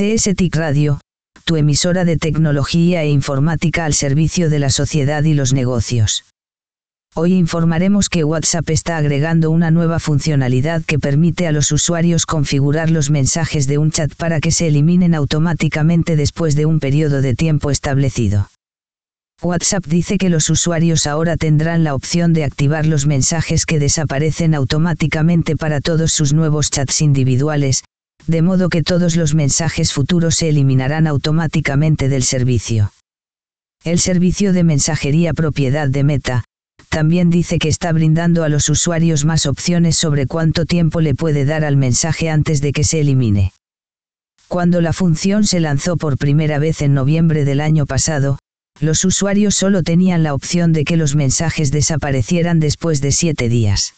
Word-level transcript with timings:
CS 0.00 0.34
TIC 0.34 0.56
Radio, 0.56 0.98
tu 1.44 1.56
emisora 1.56 2.06
de 2.06 2.16
tecnología 2.16 3.02
e 3.02 3.10
informática 3.10 3.84
al 3.84 3.92
servicio 3.92 4.48
de 4.48 4.58
la 4.58 4.70
sociedad 4.70 5.22
y 5.24 5.34
los 5.34 5.52
negocios. 5.52 6.24
Hoy 7.14 7.34
informaremos 7.34 8.08
que 8.08 8.24
WhatsApp 8.24 8.70
está 8.70 8.96
agregando 8.96 9.50
una 9.50 9.70
nueva 9.70 9.98
funcionalidad 9.98 10.82
que 10.86 10.98
permite 10.98 11.46
a 11.46 11.52
los 11.52 11.70
usuarios 11.70 12.24
configurar 12.24 12.90
los 12.90 13.10
mensajes 13.10 13.66
de 13.66 13.76
un 13.76 13.90
chat 13.90 14.14
para 14.14 14.40
que 14.40 14.52
se 14.52 14.68
eliminen 14.68 15.14
automáticamente 15.14 16.16
después 16.16 16.54
de 16.54 16.64
un 16.64 16.80
periodo 16.80 17.20
de 17.20 17.34
tiempo 17.34 17.70
establecido. 17.70 18.48
WhatsApp 19.42 19.84
dice 19.84 20.16
que 20.16 20.30
los 20.30 20.48
usuarios 20.48 21.06
ahora 21.06 21.36
tendrán 21.36 21.84
la 21.84 21.94
opción 21.94 22.32
de 22.32 22.44
activar 22.44 22.86
los 22.86 23.04
mensajes 23.04 23.66
que 23.66 23.78
desaparecen 23.78 24.54
automáticamente 24.54 25.58
para 25.58 25.82
todos 25.82 26.10
sus 26.10 26.32
nuevos 26.32 26.70
chats 26.70 27.02
individuales, 27.02 27.84
de 28.26 28.42
modo 28.42 28.68
que 28.68 28.82
todos 28.82 29.16
los 29.16 29.34
mensajes 29.34 29.92
futuros 29.92 30.36
se 30.36 30.48
eliminarán 30.48 31.06
automáticamente 31.06 32.08
del 32.08 32.22
servicio. 32.22 32.92
El 33.84 33.98
servicio 33.98 34.52
de 34.52 34.64
mensajería 34.64 35.32
propiedad 35.32 35.88
de 35.88 36.04
Meta, 36.04 36.44
también 36.90 37.30
dice 37.30 37.58
que 37.58 37.68
está 37.68 37.92
brindando 37.92 38.42
a 38.42 38.48
los 38.48 38.68
usuarios 38.68 39.24
más 39.24 39.46
opciones 39.46 39.96
sobre 39.96 40.26
cuánto 40.26 40.66
tiempo 40.66 41.00
le 41.00 41.14
puede 41.14 41.44
dar 41.44 41.64
al 41.64 41.76
mensaje 41.76 42.28
antes 42.28 42.60
de 42.60 42.72
que 42.72 42.84
se 42.84 43.00
elimine. 43.00 43.52
Cuando 44.48 44.80
la 44.80 44.92
función 44.92 45.46
se 45.46 45.60
lanzó 45.60 45.96
por 45.96 46.18
primera 46.18 46.58
vez 46.58 46.82
en 46.82 46.92
noviembre 46.92 47.44
del 47.44 47.60
año 47.60 47.86
pasado, 47.86 48.38
los 48.80 49.04
usuarios 49.04 49.54
solo 49.54 49.84
tenían 49.84 50.24
la 50.24 50.34
opción 50.34 50.72
de 50.72 50.84
que 50.84 50.96
los 50.96 51.14
mensajes 51.14 51.70
desaparecieran 51.70 52.58
después 52.58 53.00
de 53.00 53.12
siete 53.12 53.48
días. 53.48 53.94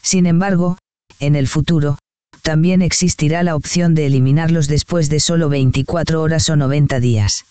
Sin 0.00 0.26
embargo, 0.26 0.78
en 1.18 1.34
el 1.34 1.48
futuro, 1.48 1.98
también 2.46 2.80
existirá 2.80 3.42
la 3.42 3.56
opción 3.56 3.96
de 3.96 4.06
eliminarlos 4.06 4.68
después 4.68 5.10
de 5.10 5.18
solo 5.18 5.48
24 5.48 6.22
horas 6.22 6.48
o 6.48 6.54
90 6.54 7.00
días. 7.00 7.44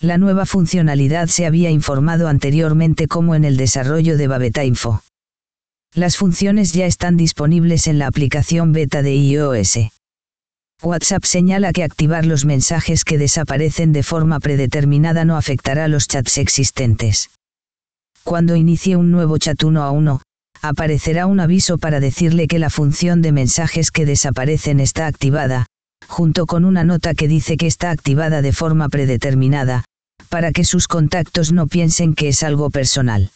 La 0.00 0.18
nueva 0.18 0.46
funcionalidad 0.46 1.28
se 1.28 1.46
había 1.46 1.70
informado 1.70 2.26
anteriormente 2.26 3.06
como 3.06 3.36
en 3.36 3.44
el 3.44 3.56
desarrollo 3.56 4.16
de 4.16 4.26
Babeta 4.26 4.64
Info. 4.64 5.04
Las 5.94 6.16
funciones 6.16 6.72
ya 6.72 6.86
están 6.86 7.16
disponibles 7.16 7.86
en 7.86 8.00
la 8.00 8.08
aplicación 8.08 8.72
beta 8.72 9.02
de 9.02 9.14
iOS. 9.14 9.78
WhatsApp 10.82 11.22
señala 11.22 11.72
que 11.72 11.84
activar 11.84 12.26
los 12.26 12.44
mensajes 12.44 13.04
que 13.04 13.16
desaparecen 13.16 13.92
de 13.92 14.02
forma 14.02 14.40
predeterminada 14.40 15.24
no 15.24 15.36
afectará 15.36 15.84
a 15.84 15.88
los 15.88 16.08
chats 16.08 16.36
existentes. 16.38 17.30
Cuando 18.24 18.56
inicie 18.56 18.96
un 18.96 19.12
nuevo 19.12 19.38
chat 19.38 19.62
uno 19.62 19.84
a 19.84 19.92
uno, 19.92 20.20
aparecerá 20.62 21.26
un 21.26 21.40
aviso 21.40 21.78
para 21.78 22.00
decirle 22.00 22.46
que 22.46 22.58
la 22.58 22.70
función 22.70 23.22
de 23.22 23.32
mensajes 23.32 23.90
que 23.90 24.06
desaparecen 24.06 24.80
está 24.80 25.06
activada, 25.06 25.66
junto 26.06 26.46
con 26.46 26.64
una 26.64 26.84
nota 26.84 27.14
que 27.14 27.28
dice 27.28 27.56
que 27.56 27.66
está 27.66 27.90
activada 27.90 28.42
de 28.42 28.52
forma 28.52 28.88
predeterminada, 28.88 29.84
para 30.28 30.52
que 30.52 30.64
sus 30.64 30.88
contactos 30.88 31.52
no 31.52 31.66
piensen 31.66 32.14
que 32.14 32.28
es 32.28 32.42
algo 32.42 32.70
personal. 32.70 33.30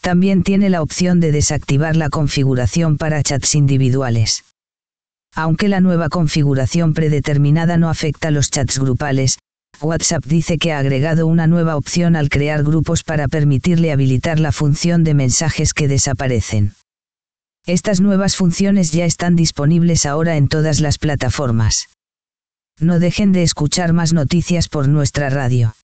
También 0.00 0.42
tiene 0.42 0.68
la 0.68 0.82
opción 0.82 1.20
de 1.20 1.30
desactivar 1.30 1.96
la 1.96 2.10
configuración 2.10 2.98
para 2.98 3.22
chats 3.22 3.54
individuales. 3.54 4.44
Aunque 5.34 5.68
la 5.68 5.80
nueva 5.80 6.08
configuración 6.08 6.92
predeterminada 6.92 7.76
no 7.76 7.88
afecta 7.88 8.30
los 8.30 8.50
chats 8.50 8.78
grupales, 8.78 9.38
WhatsApp 9.80 10.24
dice 10.24 10.58
que 10.58 10.72
ha 10.72 10.78
agregado 10.78 11.26
una 11.26 11.46
nueva 11.46 11.76
opción 11.76 12.16
al 12.16 12.28
crear 12.28 12.62
grupos 12.62 13.02
para 13.02 13.28
permitirle 13.28 13.92
habilitar 13.92 14.38
la 14.38 14.52
función 14.52 15.04
de 15.04 15.14
mensajes 15.14 15.74
que 15.74 15.88
desaparecen. 15.88 16.74
Estas 17.66 18.00
nuevas 18.00 18.36
funciones 18.36 18.92
ya 18.92 19.04
están 19.04 19.36
disponibles 19.36 20.06
ahora 20.06 20.36
en 20.36 20.48
todas 20.48 20.80
las 20.80 20.98
plataformas. 20.98 21.88
No 22.80 22.98
dejen 22.98 23.32
de 23.32 23.42
escuchar 23.42 23.92
más 23.92 24.12
noticias 24.12 24.68
por 24.68 24.88
nuestra 24.88 25.30
radio. 25.30 25.74